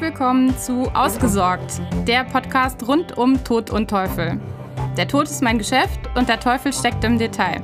Willkommen 0.00 0.56
zu 0.56 0.84
Ausgesorgt, 0.94 1.80
der 2.06 2.22
Podcast 2.22 2.86
rund 2.86 3.18
um 3.18 3.42
Tod 3.42 3.70
und 3.70 3.90
Teufel. 3.90 4.40
Der 4.96 5.08
Tod 5.08 5.24
ist 5.24 5.42
mein 5.42 5.58
Geschäft 5.58 5.98
und 6.14 6.28
der 6.28 6.38
Teufel 6.38 6.72
steckt 6.72 7.02
im 7.02 7.18
Detail. 7.18 7.60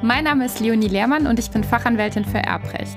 Mein 0.00 0.24
Name 0.24 0.46
ist 0.46 0.58
Leonie 0.60 0.88
Lehrmann 0.88 1.26
und 1.26 1.38
ich 1.38 1.50
bin 1.50 1.62
Fachanwältin 1.62 2.24
für 2.24 2.38
Erbrecht. 2.38 2.96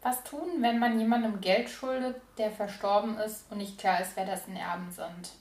Was 0.00 0.22
tun, 0.22 0.48
wenn 0.60 0.78
man 0.78 1.00
jemandem 1.00 1.40
Geld 1.40 1.68
schuldet, 1.68 2.22
der 2.38 2.52
verstorben 2.52 3.18
ist 3.18 3.50
und 3.50 3.58
nicht 3.58 3.78
klar 3.78 4.00
ist, 4.00 4.12
wer 4.14 4.26
dessen 4.26 4.54
Erben 4.54 4.92
sind? 4.92 5.32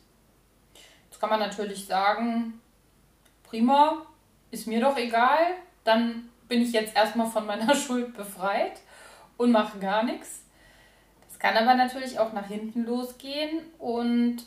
Jetzt 1.11 1.19
kann 1.19 1.29
man 1.29 1.39
natürlich 1.39 1.85
sagen, 1.85 2.59
prima, 3.43 4.01
ist 4.49 4.65
mir 4.65 4.81
doch 4.81 4.97
egal, 4.97 5.37
dann 5.83 6.29
bin 6.49 6.61
ich 6.61 6.73
jetzt 6.73 6.95
erstmal 6.95 7.27
von 7.27 7.45
meiner 7.45 7.73
Schuld 7.75 8.17
befreit 8.17 8.81
und 9.37 9.51
mache 9.51 9.79
gar 9.79 10.03
nichts. 10.03 10.43
Das 11.29 11.39
kann 11.39 11.55
aber 11.55 11.75
natürlich 11.75 12.19
auch 12.19 12.33
nach 12.33 12.47
hinten 12.47 12.83
losgehen 12.83 13.61
und 13.77 14.43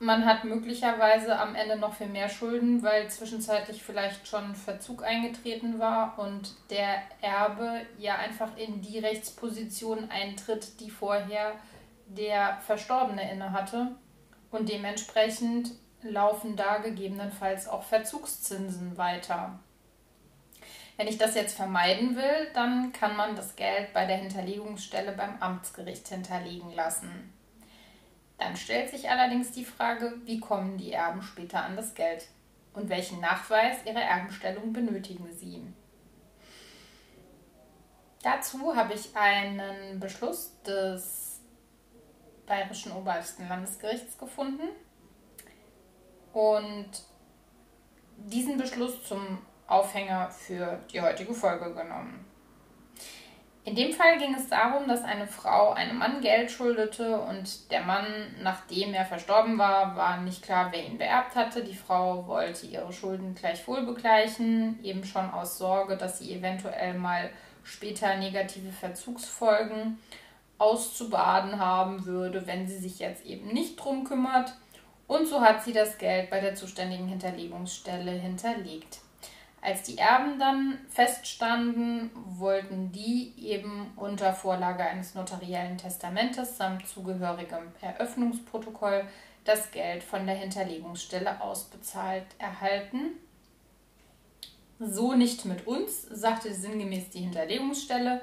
man 0.00 0.26
hat 0.26 0.44
möglicherweise 0.44 1.38
am 1.38 1.54
Ende 1.54 1.76
noch 1.76 1.94
viel 1.94 2.08
mehr 2.08 2.28
Schulden, 2.28 2.82
weil 2.82 3.08
zwischenzeitlich 3.08 3.82
vielleicht 3.82 4.28
schon 4.28 4.54
Verzug 4.54 5.02
eingetreten 5.02 5.78
war 5.78 6.18
und 6.18 6.52
der 6.68 7.02
Erbe 7.22 7.80
ja 7.98 8.16
einfach 8.16 8.56
in 8.56 8.82
die 8.82 8.98
Rechtsposition 8.98 10.10
eintritt, 10.10 10.80
die 10.80 10.90
vorher 10.90 11.52
der 12.08 12.58
Verstorbene 12.66 13.32
inne 13.32 13.52
hatte. 13.52 13.92
Und 14.50 14.68
dementsprechend 14.68 15.70
laufen 16.02 16.54
da 16.54 16.78
gegebenenfalls 16.78 17.66
auch 17.66 17.82
Verzugszinsen 17.82 18.98
weiter. 18.98 19.58
Wenn 20.96 21.08
ich 21.08 21.18
das 21.18 21.34
jetzt 21.34 21.56
vermeiden 21.56 22.14
will, 22.14 22.50
dann 22.54 22.92
kann 22.92 23.16
man 23.16 23.34
das 23.34 23.56
Geld 23.56 23.92
bei 23.92 24.06
der 24.06 24.18
Hinterlegungsstelle 24.18 25.12
beim 25.12 25.40
Amtsgericht 25.40 26.06
hinterlegen 26.08 26.72
lassen. 26.72 27.32
Dann 28.38 28.56
stellt 28.56 28.90
sich 28.90 29.10
allerdings 29.10 29.50
die 29.52 29.64
Frage, 29.64 30.14
wie 30.24 30.38
kommen 30.38 30.78
die 30.78 30.92
Erben 30.92 31.22
später 31.22 31.64
an 31.64 31.76
das 31.76 31.94
Geld 31.94 32.28
und 32.74 32.88
welchen 32.88 33.20
Nachweis 33.20 33.78
ihrer 33.84 34.02
Erbenstellung 34.02 34.72
benötigen 34.72 35.28
sie. 35.36 35.62
Dazu 38.22 38.74
habe 38.74 38.94
ich 38.94 39.16
einen 39.16 40.00
Beschluss 40.00 40.52
des 40.62 41.40
Bayerischen 42.46 42.92
Obersten 42.92 43.48
Landesgerichts 43.48 44.16
gefunden 44.18 44.68
und 46.32 46.90
diesen 48.16 48.56
Beschluss 48.56 49.04
zum 49.04 49.38
Aufhänger 49.66 50.30
für 50.30 50.78
die 50.92 51.00
heutige 51.00 51.32
Folge 51.32 51.72
genommen. 51.72 52.24
In 53.66 53.74
dem 53.74 53.92
Fall 53.92 54.18
ging 54.18 54.34
es 54.34 54.50
darum, 54.50 54.86
dass 54.86 55.02
eine 55.04 55.26
Frau 55.26 55.72
einem 55.72 55.96
Mann 55.96 56.20
Geld 56.20 56.50
schuldete 56.50 57.18
und 57.18 57.70
der 57.70 57.80
Mann, 57.80 58.04
nachdem 58.42 58.92
er 58.92 59.06
verstorben 59.06 59.56
war, 59.56 59.96
war 59.96 60.18
nicht 60.18 60.42
klar, 60.42 60.68
wer 60.70 60.84
ihn 60.84 60.98
beerbt 60.98 61.34
hatte. 61.34 61.64
Die 61.64 61.74
Frau 61.74 62.26
wollte 62.26 62.66
ihre 62.66 62.92
Schulden 62.92 63.34
gleichwohl 63.34 63.86
begleichen, 63.86 64.78
eben 64.84 65.02
schon 65.02 65.30
aus 65.30 65.56
Sorge, 65.56 65.96
dass 65.96 66.18
sie 66.18 66.34
eventuell 66.34 66.92
mal 66.92 67.30
später 67.62 68.16
negative 68.16 68.70
Verzugsfolgen 68.70 69.98
auszubaden 70.58 71.58
haben 71.58 72.04
würde, 72.04 72.46
wenn 72.46 72.68
sie 72.68 72.78
sich 72.78 72.98
jetzt 72.98 73.24
eben 73.24 73.48
nicht 73.48 73.76
drum 73.76 74.04
kümmert. 74.04 74.52
Und 75.06 75.26
so 75.26 75.40
hat 75.40 75.64
sie 75.64 75.72
das 75.72 75.96
Geld 75.96 76.28
bei 76.28 76.40
der 76.40 76.54
zuständigen 76.54 77.08
Hinterlegungsstelle 77.08 78.12
hinterlegt. 78.12 78.98
Als 79.64 79.82
die 79.82 79.96
Erben 79.96 80.38
dann 80.38 80.78
feststanden, 80.90 82.10
wollten 82.14 82.92
die 82.92 83.32
eben 83.38 83.94
unter 83.96 84.34
Vorlage 84.34 84.84
eines 84.84 85.14
notariellen 85.14 85.78
Testamentes 85.78 86.58
samt 86.58 86.86
zugehörigem 86.86 87.72
Eröffnungsprotokoll 87.80 89.06
das 89.44 89.70
Geld 89.70 90.02
von 90.02 90.26
der 90.26 90.36
Hinterlegungsstelle 90.36 91.40
ausbezahlt 91.40 92.26
erhalten. 92.36 93.12
So 94.78 95.14
nicht 95.14 95.46
mit 95.46 95.66
uns, 95.66 96.02
sagte 96.02 96.52
sinngemäß 96.52 97.08
die 97.08 97.20
Hinterlegungsstelle. 97.20 98.20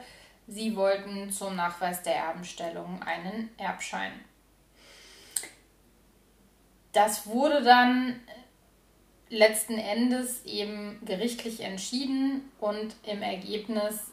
Sie 0.48 0.76
wollten 0.76 1.32
zum 1.32 1.56
Nachweis 1.56 2.04
der 2.04 2.18
Erbenstellung 2.18 3.02
einen 3.02 3.50
Erbschein. 3.58 4.12
Das 6.92 7.26
wurde 7.26 7.64
dann 7.64 8.20
letzten 9.32 9.78
Endes 9.78 10.46
eben 10.46 11.00
gerichtlich 11.06 11.62
entschieden 11.62 12.52
und 12.60 12.96
im 13.04 13.22
Ergebnis 13.22 14.12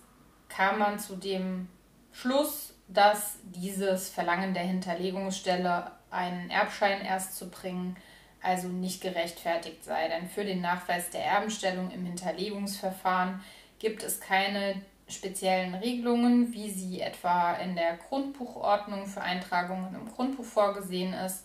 kam 0.49 0.79
man 0.79 0.99
zu 0.99 1.17
dem 1.17 1.69
Schluss, 2.13 2.73
dass 2.87 3.39
dieses 3.43 4.09
Verlangen 4.09 4.55
der 4.55 4.63
Hinterlegungsstelle, 4.63 5.91
einen 6.11 6.49
Erbschein 6.49 7.05
erst 7.05 7.37
zu 7.37 7.51
bringen, 7.51 7.97
also 8.41 8.69
nicht 8.69 9.03
gerechtfertigt 9.03 9.85
sei. 9.85 10.09
Denn 10.09 10.29
für 10.29 10.45
den 10.45 10.63
Nachweis 10.63 11.11
der 11.11 11.25
Erbenstellung 11.25 11.91
im 11.91 12.07
Hinterlegungsverfahren 12.07 13.41
gibt 13.79 14.03
es 14.03 14.21
keine 14.21 14.81
speziellen 15.09 15.75
Regelungen, 15.75 16.53
wie 16.53 16.71
sie 16.71 17.01
etwa 17.01 17.55
in 17.55 17.75
der 17.75 17.97
Grundbuchordnung 17.97 19.07
für 19.07 19.21
Eintragungen 19.21 19.95
im 19.95 20.11
Grundbuch 20.11 20.45
vorgesehen 20.45 21.13
ist. 21.13 21.45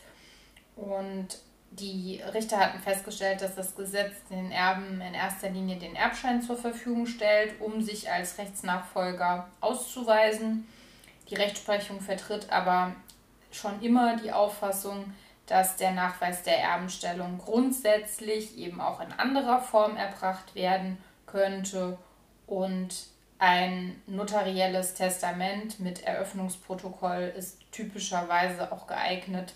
Und 0.76 1.40
die 1.80 2.22
Richter 2.34 2.60
hatten 2.60 2.80
festgestellt, 2.80 3.42
dass 3.42 3.56
das 3.56 3.76
Gesetz 3.76 4.14
den 4.30 4.52
Erben 4.52 5.02
in 5.02 5.14
erster 5.14 5.50
Linie 5.50 5.78
den 5.78 5.96
Erbschein 5.96 6.42
zur 6.42 6.58
Verfügung 6.58 7.08
stellt, 7.08 7.60
um 7.60 7.82
sich 7.82 8.12
als 8.12 8.38
Rechtsnachfolger 8.38 9.48
auszuweisen. 9.60 10.68
Die 11.30 11.36
Rechtsprechung 11.36 12.02
vertritt 12.02 12.52
aber 12.52 12.96
schon 13.52 13.82
immer 13.82 14.18
die 14.18 14.32
Auffassung, 14.32 15.14
dass 15.48 15.76
der 15.76 15.92
Nachweis 15.92 16.44
der 16.44 16.60
Erbenstellung 16.60 17.40
grundsätzlich 17.40 18.58
eben 18.58 18.80
auch 18.80 19.02
in 19.02 19.12
anderer 19.12 19.60
Form 19.60 19.98
erbracht 19.98 20.56
werden 20.56 20.98
könnte 21.26 21.98
und 22.48 23.08
ein 23.40 24.02
notarielles 24.08 24.94
Testament 24.94 25.80
mit 25.80 26.04
Eröffnungsprotokoll 26.04 27.34
ist 27.36 27.60
typischerweise 27.72 28.72
auch 28.72 28.88
geeignet, 28.88 29.54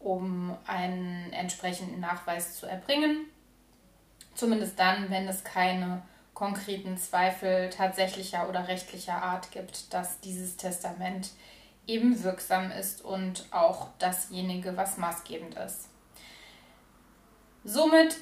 um 0.00 0.56
einen 0.66 1.32
entsprechenden 1.32 2.00
Nachweis 2.00 2.56
zu 2.56 2.66
erbringen. 2.66 3.26
Zumindest 4.34 4.78
dann, 4.78 5.10
wenn 5.10 5.28
es 5.28 5.44
keine 5.44 6.02
konkreten 6.34 6.96
Zweifel 6.96 7.68
tatsächlicher 7.70 8.48
oder 8.48 8.66
rechtlicher 8.66 9.22
Art 9.22 9.52
gibt, 9.52 9.92
dass 9.92 10.20
dieses 10.20 10.56
Testament 10.56 11.30
eben 11.86 12.22
wirksam 12.22 12.70
ist 12.70 13.04
und 13.04 13.46
auch 13.50 13.88
dasjenige, 13.98 14.76
was 14.76 14.96
maßgebend 14.96 15.54
ist. 15.56 15.88
Somit 17.64 18.16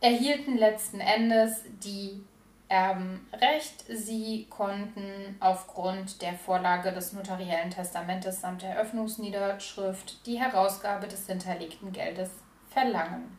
erhielten 0.00 0.56
letzten 0.56 1.00
Endes 1.00 1.62
die 1.84 2.24
Erben 2.70 3.26
Recht. 3.32 3.84
Sie 3.88 4.46
konnten 4.48 5.36
aufgrund 5.40 6.22
der 6.22 6.34
Vorlage 6.34 6.92
des 6.92 7.12
notariellen 7.12 7.70
Testamentes 7.70 8.40
samt 8.40 8.62
Eröffnungsniederschrift 8.62 10.24
die 10.24 10.38
Herausgabe 10.38 11.08
des 11.08 11.26
hinterlegten 11.26 11.90
Geldes 11.90 12.30
verlangen. 12.68 13.36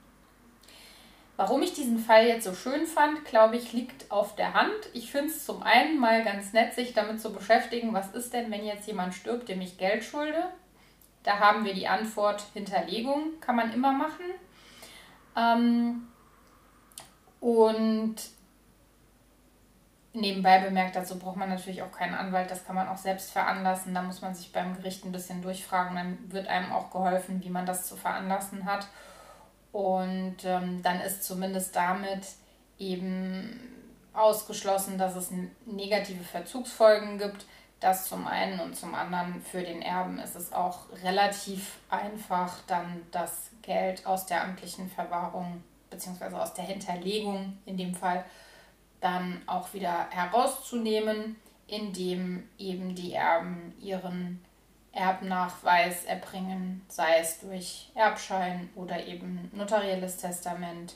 Warum 1.38 1.62
ich 1.62 1.72
diesen 1.72 1.97
Fall 1.97 2.28
jetzt 2.28 2.44
so 2.44 2.53
schön 2.53 2.86
fand, 2.86 3.24
glaube 3.24 3.56
ich, 3.56 3.72
liegt 3.72 4.12
auf 4.12 4.36
der 4.36 4.53
Hand. 4.53 4.75
Ich 4.92 5.09
finde 5.09 5.30
es 5.30 5.46
zum 5.46 5.63
einen 5.63 5.98
mal 5.98 6.25
ganz 6.25 6.52
nett, 6.52 6.74
sich 6.74 6.94
damit 6.94 7.22
zu 7.22 7.31
beschäftigen, 7.31 7.94
was 7.94 8.12
ist 8.12 8.34
denn, 8.34 8.52
wenn 8.52 8.66
jetzt 8.66 8.86
jemand 8.86 9.13
stirbt, 9.13 9.48
dem 9.48 9.62
ich 9.62 9.78
Geld 9.78 10.03
schulde. 10.03 10.44
Da 11.24 11.40
haben 11.40 11.63
wir 11.63 11.74
die 11.74 11.88
Antwort 11.88 12.44
Hinterlegung, 12.53 13.40
kann 13.40 13.56
man 13.56 13.72
immer 13.72 13.94
machen. 13.94 14.25
Ähm, 15.38 16.09
und 17.39 18.18
Nebenbei 20.21 20.59
bemerkt, 20.59 20.95
dazu 20.95 21.18
braucht 21.18 21.38
man 21.38 21.50
natürlich 21.50 21.81
auch 21.81 21.91
keinen 21.91 22.13
Anwalt, 22.13 22.51
das 22.51 22.63
kann 22.63 22.75
man 22.75 22.88
auch 22.88 22.97
selbst 22.97 23.31
veranlassen. 23.31 23.95
Da 23.95 24.03
muss 24.03 24.21
man 24.21 24.35
sich 24.35 24.51
beim 24.51 24.75
Gericht 24.77 25.03
ein 25.03 25.12
bisschen 25.12 25.41
durchfragen, 25.41 25.95
dann 25.95 26.31
wird 26.31 26.47
einem 26.47 26.71
auch 26.71 26.91
geholfen, 26.91 27.44
wie 27.44 27.50
man 27.50 27.65
das 27.65 27.88
zu 27.88 27.97
veranlassen 27.97 28.65
hat. 28.65 28.85
Und 29.71 30.38
ähm, 30.44 30.83
dann 30.83 31.01
ist 31.01 31.23
zumindest 31.23 31.75
damit 31.75 32.27
eben 32.77 33.59
ausgeschlossen, 34.13 35.00
dass 35.00 35.15
es 35.15 35.31
negative 35.65 36.23
Verzugsfolgen 36.23 37.18
gibt. 37.18 37.45
Das 37.79 38.07
zum 38.07 38.27
einen 38.27 38.59
und 38.59 38.75
zum 38.75 38.94
anderen 38.94 39.41
für 39.41 39.63
den 39.63 39.81
Erben 39.81 40.19
ist 40.19 40.35
es 40.35 40.53
auch 40.53 40.81
relativ 41.03 41.79
einfach, 41.89 42.59
dann 42.68 43.01
das 43.09 43.50
Geld 43.63 44.06
aus 44.06 44.27
der 44.27 44.44
amtlichen 44.44 44.88
Verwahrung 44.88 45.63
bzw. 45.89 46.35
aus 46.35 46.53
der 46.53 46.65
Hinterlegung 46.65 47.57
in 47.65 47.77
dem 47.77 47.95
Fall 47.95 48.23
dann 49.01 49.42
auch 49.48 49.74
wieder 49.74 50.07
herauszunehmen, 50.09 51.36
indem 51.68 52.48
eben 52.57 52.95
die 52.95 53.13
Erben 53.13 53.74
ihren 53.81 54.39
Erbnachweis 54.94 56.03
erbringen, 56.06 56.86
sei 56.88 57.19
es 57.19 57.39
durch 57.39 57.89
Erbschein 57.95 58.69
oder 58.75 59.06
eben 59.06 59.50
notarielles 59.53 60.18
Testament. 60.18 60.95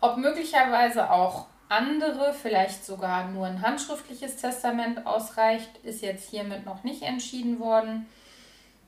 Ob 0.00 0.18
möglicherweise 0.18 1.10
auch 1.10 1.46
andere 1.68 2.34
vielleicht 2.34 2.84
sogar 2.84 3.28
nur 3.28 3.46
ein 3.46 3.62
handschriftliches 3.62 4.36
Testament 4.36 5.06
ausreicht, 5.06 5.70
ist 5.82 6.02
jetzt 6.02 6.28
hiermit 6.28 6.66
noch 6.66 6.84
nicht 6.84 7.02
entschieden 7.02 7.58
worden. 7.58 8.06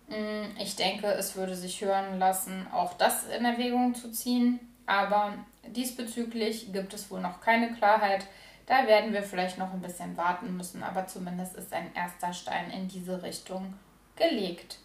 Mm, 0.08 0.58
ich 0.60 0.76
denke, 0.76 1.06
es 1.06 1.34
würde 1.34 1.54
sich 1.54 1.80
hören 1.80 2.18
lassen, 2.18 2.66
auch 2.72 2.92
das 2.94 3.26
in 3.28 3.46
Erwägung 3.46 3.94
zu 3.94 4.12
ziehen. 4.12 4.60
Aber 4.86 5.34
diesbezüglich 5.66 6.72
gibt 6.72 6.94
es 6.94 7.10
wohl 7.10 7.20
noch 7.20 7.40
keine 7.40 7.72
Klarheit. 7.72 8.26
Da 8.66 8.86
werden 8.86 9.12
wir 9.12 9.22
vielleicht 9.22 9.58
noch 9.58 9.72
ein 9.72 9.82
bisschen 9.82 10.16
warten 10.16 10.56
müssen, 10.56 10.82
aber 10.82 11.06
zumindest 11.06 11.56
ist 11.56 11.72
ein 11.72 11.94
erster 11.94 12.32
Stein 12.32 12.70
in 12.70 12.88
diese 12.88 13.22
Richtung 13.22 13.75
gelegt. 14.16 14.78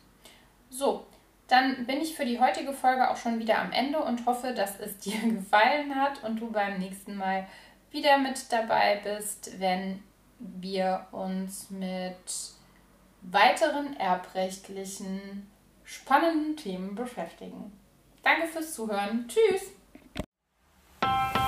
So, 0.70 1.06
dann 1.48 1.86
bin 1.86 2.02
ich 2.02 2.16
für 2.16 2.26
die 2.26 2.40
heutige 2.40 2.74
Folge 2.74 3.10
auch 3.10 3.18
schon 3.18 3.40
wieder 3.40 3.60
am 3.60 3.72
Ende 3.72 4.00
und 4.00 4.26
hoffe, 4.26 4.54
dass 4.54 4.80
es 4.80 4.98
dir 5.00 5.20
gefallen 5.20 5.96
hat 5.96 6.24
und 6.24 6.40
du 6.40 6.52
beim 6.52 6.78
nächsten 6.80 7.16
Mal 7.16 7.48
wieder 7.92 8.18
mit 8.18 8.52
dabei 8.52 9.02
bist, 9.04 9.60
wenn 9.60 10.04
wir 10.40 11.08
uns 11.12 11.70
mit 11.70 12.16
weiteren 13.22 13.98
erbrechtlichen 13.98 15.50
spannenden 15.84 16.56
Themen 16.56 16.96
beschäftigen. 16.96 17.72
Danke 18.24 18.48
fürs 18.48 18.74
Zuhören. 18.74 19.28
Tschüss! 19.28 19.79
Bye. 21.02 21.39